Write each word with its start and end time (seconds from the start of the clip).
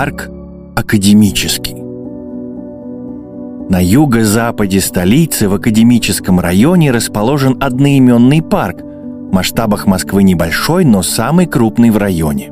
Парк 0.00 0.30
Академический. 0.76 1.74
На 3.68 3.84
юго-западе 3.84 4.80
столицы 4.80 5.46
в 5.46 5.52
Академическом 5.52 6.40
районе 6.40 6.90
расположен 6.90 7.58
одноименный 7.60 8.40
парк, 8.40 8.78
в 8.80 9.34
масштабах 9.34 9.86
Москвы 9.86 10.22
небольшой, 10.22 10.86
но 10.86 11.02
самый 11.02 11.44
крупный 11.44 11.90
в 11.90 11.98
районе. 11.98 12.50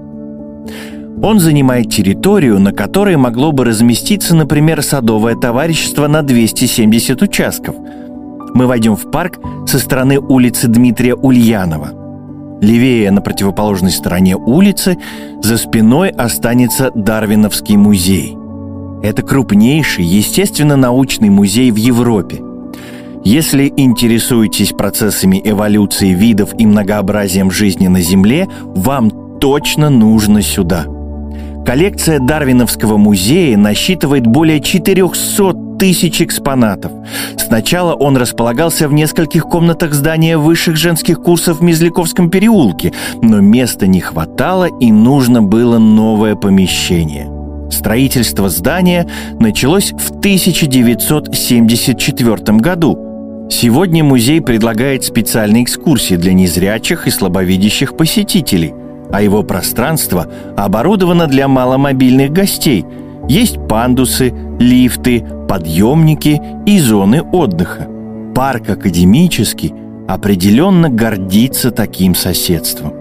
Он 1.22 1.40
занимает 1.40 1.88
территорию, 1.90 2.60
на 2.60 2.72
которой 2.72 3.16
могло 3.16 3.50
бы 3.50 3.64
разместиться, 3.64 4.36
например, 4.36 4.82
садовое 4.82 5.34
товарищество 5.34 6.06
на 6.06 6.20
270 6.20 7.22
участков. 7.22 7.76
Мы 8.52 8.66
войдем 8.66 8.94
в 8.94 9.10
парк 9.10 9.38
со 9.66 9.78
стороны 9.78 10.18
улицы 10.18 10.68
Дмитрия 10.68 11.14
Ульянова. 11.14 11.97
Левее, 12.60 13.10
на 13.10 13.20
противоположной 13.20 13.92
стороне 13.92 14.36
улицы, 14.36 14.98
за 15.42 15.56
спиной 15.56 16.10
останется 16.10 16.90
Дарвиновский 16.94 17.76
музей. 17.76 18.36
Это 19.02 19.22
крупнейший 19.22 20.04
естественно-научный 20.04 21.28
музей 21.28 21.70
в 21.70 21.76
Европе. 21.76 22.40
Если 23.24 23.72
интересуетесь 23.76 24.72
процессами 24.72 25.40
эволюции 25.44 26.10
видов 26.10 26.50
и 26.58 26.66
многообразием 26.66 27.50
жизни 27.50 27.86
на 27.86 28.00
Земле, 28.00 28.48
вам 28.64 29.38
точно 29.38 29.88
нужно 29.90 30.42
сюда. 30.42 30.86
Коллекция 31.64 32.18
Дарвиновского 32.18 32.96
музея 32.96 33.56
насчитывает 33.56 34.26
более 34.26 34.60
400 34.60 35.67
тысяч 35.78 36.20
экспонатов. 36.20 36.90
Сначала 37.36 37.94
он 37.94 38.16
располагался 38.16 38.88
в 38.88 38.92
нескольких 38.92 39.44
комнатах 39.44 39.94
здания 39.94 40.36
высших 40.36 40.76
женских 40.76 41.20
курсов 41.20 41.60
в 41.60 41.62
Мезляковском 41.62 42.30
переулке, 42.30 42.92
но 43.22 43.40
места 43.40 43.86
не 43.86 44.00
хватало 44.00 44.68
и 44.80 44.90
нужно 44.92 45.42
было 45.42 45.78
новое 45.78 46.34
помещение. 46.34 47.30
Строительство 47.70 48.48
здания 48.48 49.06
началось 49.38 49.92
в 49.92 50.10
1974 50.18 52.58
году. 52.58 52.98
Сегодня 53.50 54.02
музей 54.04 54.40
предлагает 54.40 55.04
специальные 55.04 55.64
экскурсии 55.64 56.16
для 56.16 56.32
незрячих 56.34 57.06
и 57.06 57.10
слабовидящих 57.10 57.96
посетителей, 57.96 58.74
а 59.10 59.22
его 59.22 59.42
пространство 59.42 60.26
оборудовано 60.56 61.28
для 61.28 61.48
маломобильных 61.48 62.30
гостей. 62.30 62.84
Есть 63.28 63.58
пандусы, 63.68 64.32
лифты, 64.58 65.24
подъемники 65.48 66.40
и 66.66 66.78
зоны 66.78 67.22
отдыха. 67.22 67.86
Парк 68.34 68.70
академический 68.70 69.74
определенно 70.08 70.88
гордится 70.88 71.70
таким 71.70 72.14
соседством. 72.14 72.92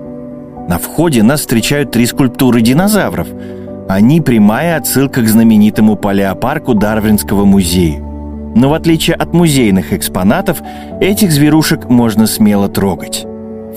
На 0.68 0.78
входе 0.78 1.24
нас 1.24 1.42
встречают 1.42 1.92
три 1.92 2.06
скульптуры 2.06 2.62
динозавров. 2.62 3.28
Они 3.88 4.20
прямая 4.20 4.76
отсылка 4.76 5.22
к 5.22 5.28
знаменитому 5.28 5.96
палеопарку 5.96 6.74
Дарвинского 6.74 7.46
музея. 7.46 8.00
Но 8.54 8.70
в 8.70 8.74
отличие 8.74 9.16
от 9.16 9.34
музейных 9.34 9.94
экспонатов, 9.94 10.58
этих 11.00 11.32
зверушек 11.32 11.90
можно 11.90 12.28
смело 12.28 12.68
трогать. 12.68 13.26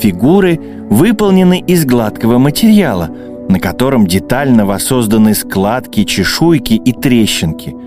Фигуры 0.01 0.59
выполнены 0.89 1.61
из 1.61 1.85
гладкого 1.85 2.39
материала, 2.39 3.11
на 3.51 3.61
котором 3.61 4.07
детально 4.07 4.65
воссозданы 4.65 5.35
складки, 5.35 6.05
чешуйки 6.05 6.75
и 6.75 6.93
трещинки– 6.93 7.75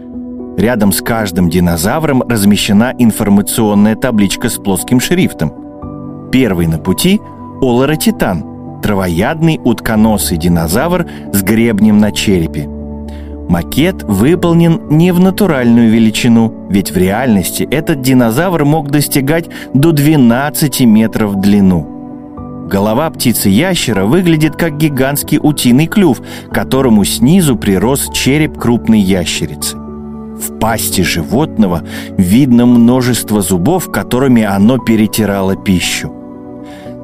Рядом 0.57 0.91
с 0.91 1.01
каждым 1.01 1.49
динозавром 1.49 2.21
размещена 2.21 2.93
информационная 2.99 3.95
табличка 3.95 4.49
с 4.49 4.57
плоским 4.57 4.99
шрифтом. 4.99 6.29
Первый 6.31 6.67
на 6.67 6.77
пути– 6.77 7.19
Олоротитан, 7.61 8.81
травоядный 8.81 9.59
утконосый 9.63 10.37
динозавр 10.37 11.07
с 11.31 11.41
гребнем 11.41 11.97
на 11.97 12.11
черепе. 12.11 12.67
Макет 13.49 14.03
выполнен 14.03 14.81
не 14.89 15.11
в 15.11 15.19
натуральную 15.19 15.89
величину, 15.89 16.67
ведь 16.69 16.91
в 16.91 16.97
реальности 16.97 17.67
этот 17.69 18.01
динозавр 18.01 18.63
мог 18.63 18.91
достигать 18.91 19.49
до 19.73 19.91
12 19.91 20.81
метров 20.81 21.31
в 21.31 21.41
длину. 21.41 21.92
Голова 22.63 23.09
птицы-ящера 23.09 24.05
выглядит 24.05 24.55
как 24.55 24.77
гигантский 24.77 25.39
утиный 25.41 25.87
клюв, 25.87 26.21
которому 26.51 27.03
снизу 27.03 27.55
прирос 27.55 28.09
череп 28.13 28.57
крупной 28.57 28.99
ящерицы. 28.99 29.77
В 29.77 30.59
пасти 30.59 31.01
животного 31.01 31.83
видно 32.17 32.65
множество 32.65 33.41
зубов, 33.41 33.91
которыми 33.91 34.43
оно 34.43 34.77
перетирало 34.77 35.55
пищу. 35.55 36.11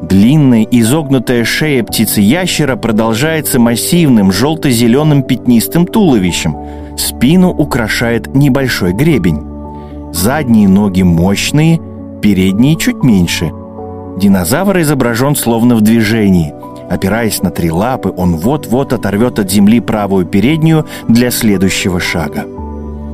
Длинная 0.01 0.63
изогнутая 0.63 1.43
шея 1.43 1.83
птицы-ящера 1.83 2.77
продолжается 2.77 3.59
массивным 3.59 4.31
желто-зеленым 4.31 5.23
пятнистым 5.23 5.85
туловищем. 5.85 6.55
Спину 6.97 7.49
украшает 7.49 8.33
небольшой 8.33 8.93
гребень. 8.93 9.43
Задние 10.13 10.69
ноги 10.69 11.01
мощные, 11.03 11.79
передние 12.21 12.77
чуть 12.77 13.03
меньше. 13.03 13.51
Динозавр 14.19 14.81
изображен 14.81 15.33
словно 15.35 15.75
в 15.75 15.81
движении. 15.81 16.53
Опираясь 16.89 17.41
на 17.41 17.51
три 17.51 17.71
лапы, 17.71 18.13
он 18.15 18.35
вот-вот 18.35 18.91
оторвет 18.91 19.39
от 19.39 19.49
земли 19.49 19.79
правую 19.79 20.25
переднюю 20.25 20.85
для 21.07 21.31
следующего 21.31 22.01
шага. 22.01 22.45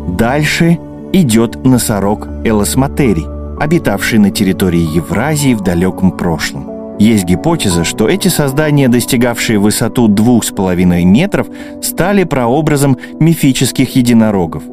Дальше 0.08 0.80
идет 1.14 1.64
носорог 1.64 2.28
Элосматерий, 2.44 3.28
обитавший 3.60 4.18
на 4.18 4.32
территории 4.32 4.96
Евразии 4.96 5.54
в 5.54 5.62
далеком 5.62 6.12
прошлом. 6.12 6.98
Есть 6.98 7.26
гипотеза, 7.26 7.84
что 7.84 8.08
эти 8.08 8.30
создания, 8.30 8.88
достигавшие 8.88 9.60
высоту 9.60 10.08
двух 10.08 10.44
с 10.44 10.52
половиной 10.52 11.04
метров, 11.04 11.46
стали 11.84 12.24
прообразом 12.24 12.98
мифических 13.20 13.96
единорогов. 13.96 14.64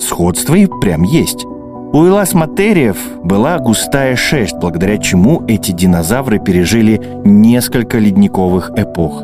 Сходство 0.00 0.56
и 0.56 0.66
прям 0.80 1.04
есть. 1.04 1.44
У 1.92 2.06
эласматериев 2.06 2.96
была 3.22 3.58
густая 3.58 4.16
шерсть, 4.16 4.56
благодаря 4.56 4.98
чему 4.98 5.42
эти 5.48 5.72
динозавры 5.72 6.38
пережили 6.38 7.00
несколько 7.24 7.98
ледниковых 7.98 8.72
эпох. 8.76 9.22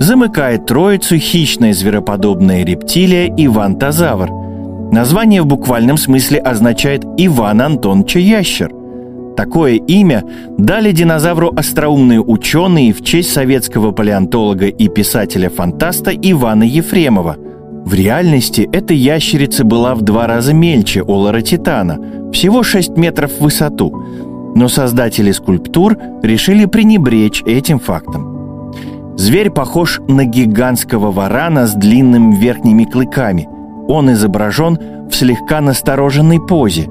Замыкает 0.00 0.66
троицу 0.66 1.18
хищная 1.18 1.72
звероподобная 1.72 2.64
рептилия 2.64 3.26
Ивантозавр, 3.36 4.30
Название 4.90 5.42
в 5.42 5.46
буквальном 5.46 5.98
смысле 5.98 6.38
означает 6.38 7.04
«Иван 7.18 7.60
Антонович 7.60 8.16
Ящер». 8.16 8.72
Такое 9.36 9.74
имя 9.74 10.24
дали 10.56 10.92
динозавру 10.92 11.52
остроумные 11.54 12.20
ученые 12.20 12.94
в 12.94 13.04
честь 13.04 13.32
советского 13.32 13.92
палеонтолога 13.92 14.66
и 14.66 14.88
писателя-фантаста 14.88 16.10
Ивана 16.12 16.62
Ефремова. 16.62 17.36
В 17.88 17.94
реальности 17.94 18.68
эта 18.70 18.92
ящерица 18.92 19.64
была 19.64 19.94
в 19.94 20.02
два 20.02 20.26
раза 20.26 20.52
мельче 20.52 21.02
Олара 21.02 21.40
Титана, 21.40 22.30
всего 22.32 22.62
6 22.62 22.96
метров 22.98 23.32
в 23.32 23.40
высоту. 23.40 23.90
Но 24.54 24.68
создатели 24.68 25.32
скульптур 25.32 25.96
решили 26.22 26.66
пренебречь 26.66 27.42
этим 27.46 27.78
фактом. 27.78 28.74
Зверь 29.16 29.50
похож 29.50 30.00
на 30.06 30.24
гигантского 30.24 31.10
варана 31.10 31.66
с 31.66 31.74
длинными 31.74 32.36
верхними 32.36 32.84
клыками– 32.84 33.48
он 33.88 34.12
изображен 34.12 34.78
в 35.10 35.14
слегка 35.14 35.62
настороженной 35.62 36.38
позе, 36.40 36.90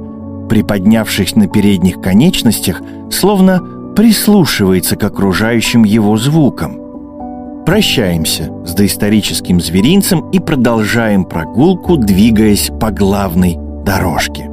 приподнявшись 0.49 1.35
на 1.35 1.47
передних 1.47 2.01
конечностях, 2.01 2.81
словно 3.11 3.61
прислушивается 3.95 4.95
к 4.95 5.03
окружающим 5.03 5.83
его 5.83 6.17
звукам. 6.17 6.86
Прощаемся 7.67 8.49
с 8.65 8.73
доисторическим 8.75 9.59
зверинцем 9.59 10.29
и 10.29 10.39
продолжаем 10.39 11.25
прогулку, 11.25 11.97
двигаясь 11.97 12.71
по 12.79 12.91
главной 12.91 13.57
дорожке. 13.83 14.49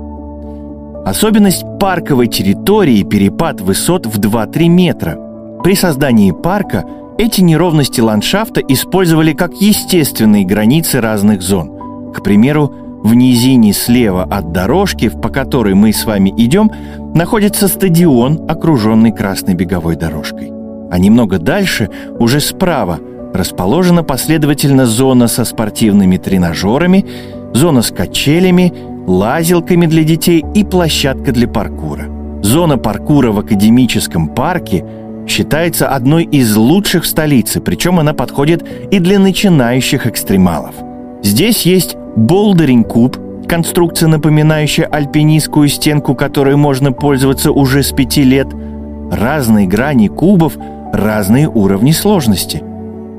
Особенность 1.06 1.62
парковой 1.78 2.26
территории– 2.26 3.04
перепад 3.08 3.60
высот 3.60 4.06
в 4.06 4.18
2-3 4.18 4.66
метра. 4.66 5.16
При 5.62 5.76
создании 5.76 6.32
парка 6.32 6.84
эти 7.16 7.40
неровности 7.40 8.00
ландшафта 8.00 8.60
использовали 8.60 9.32
как 9.32 9.52
естественные 9.60 10.44
границы 10.44 11.00
разных 11.00 11.40
зон. 11.40 12.12
К 12.12 12.20
примеру, 12.20 12.74
в 13.04 13.14
низине 13.14 13.74
слева 13.74 14.24
от 14.24 14.50
дорожки, 14.50 15.08
по 15.08 15.28
которой 15.28 15.74
мы 15.74 15.92
с 15.92 16.04
вами 16.04 16.34
идем, 16.36 16.68
находится 17.14 17.68
стадион, 17.68 18.44
окруженный 18.50 19.12
красной 19.12 19.54
беговой 19.54 19.94
дорожкой. 19.94 20.63
А 20.94 20.98
немного 20.98 21.40
дальше, 21.40 21.90
уже 22.20 22.38
справа, 22.38 23.00
расположена 23.34 24.04
последовательно 24.04 24.86
зона 24.86 25.26
со 25.26 25.44
спортивными 25.44 26.18
тренажерами, 26.18 27.04
зона 27.52 27.82
с 27.82 27.90
качелями, 27.90 28.72
лазилками 29.04 29.86
для 29.86 30.04
детей 30.04 30.44
и 30.54 30.62
площадка 30.62 31.32
для 31.32 31.48
паркура. 31.48 32.04
Зона 32.42 32.78
паркура 32.78 33.32
в 33.32 33.40
академическом 33.40 34.28
парке 34.28 34.84
считается 35.26 35.88
одной 35.88 36.22
из 36.22 36.54
лучших 36.54 37.02
в 37.02 37.08
столице, 37.08 37.60
причем 37.60 37.98
она 37.98 38.12
подходит 38.12 38.64
и 38.92 39.00
для 39.00 39.18
начинающих 39.18 40.06
экстремалов. 40.06 40.76
Здесь 41.24 41.62
есть 41.62 41.96
Болдеринг-куб– 42.14 43.16
конструкция, 43.48 44.08
напоминающая 44.08 44.86
альпинистскую 44.86 45.66
стенку, 45.66 46.14
которой 46.14 46.54
можно 46.54 46.92
пользоваться 46.92 47.50
уже 47.50 47.82
с 47.82 47.90
пяти 47.90 48.22
лет. 48.22 48.46
Разные 49.10 49.66
грани 49.66 50.06
кубов, 50.06 50.56
разные 50.94 51.48
уровни 51.48 51.92
сложности. 51.92 52.62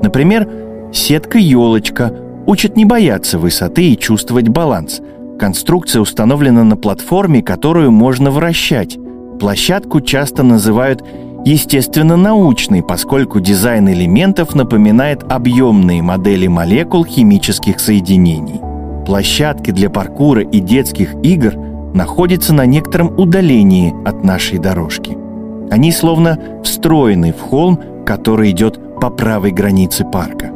Например, 0.02 0.48
сетка-елочка, 0.92 2.12
учат 2.46 2.76
не 2.76 2.84
бояться 2.84 3.38
высоты 3.38 3.90
и 3.90 3.98
чувствовать 3.98 4.48
баланс. 4.48 5.00
Конструкция 5.38 6.00
установлена 6.00 6.64
на 6.64 6.76
платформе, 6.76 7.42
которую 7.42 7.90
можно 7.90 8.30
вращать. 8.30 8.96
Площадку 9.38 10.00
часто 10.00 10.42
называют 10.42 11.04
естественно-научной, 11.44 12.82
поскольку 12.82 13.40
дизайн 13.40 13.88
элементов 13.88 14.54
напоминает 14.54 15.22
объемные 15.30 16.02
модели 16.02 16.46
молекул 16.46 17.04
химических 17.04 17.78
соединений. 17.78 18.60
Площадки 19.04 19.70
для 19.70 19.90
паркура 19.90 20.42
и 20.42 20.58
детских 20.60 21.14
игр 21.22 21.54
находятся 21.94 22.52
на 22.52 22.66
некотором 22.66 23.16
удалении 23.18 23.94
от 24.04 24.24
нашей 24.24 24.58
дорожки. 24.58 25.25
Они 25.70 25.92
словно 25.92 26.38
встроены 26.62 27.32
в 27.32 27.40
холм, 27.40 27.80
который 28.04 28.50
идет 28.50 28.80
по 29.00 29.10
правой 29.10 29.50
границе 29.50 30.04
парка. 30.04 30.50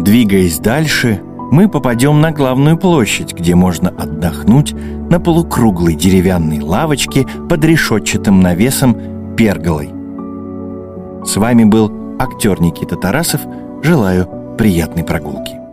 Двигаясь 0.00 0.58
дальше, 0.58 1.20
мы 1.50 1.68
попадем 1.68 2.20
на 2.20 2.32
главную 2.32 2.76
площадь, 2.76 3.32
где 3.32 3.54
можно 3.54 3.90
отдохнуть 3.90 4.74
на 5.10 5.20
полукруглой 5.20 5.94
деревянной 5.94 6.60
лавочке 6.60 7.26
под 7.48 7.64
решетчатым 7.64 8.40
навесом 8.40 8.96
перголой. 9.36 9.90
С 11.24 11.36
вами 11.36 11.64
был 11.64 11.92
актер 12.18 12.60
Никита 12.60 12.96
Тарасов. 12.96 13.40
Желаю 13.82 14.28
приятной 14.56 15.04
прогулки. 15.04 15.65